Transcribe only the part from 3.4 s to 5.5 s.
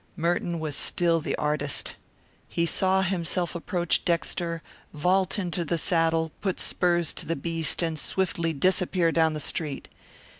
approach Dexter, vault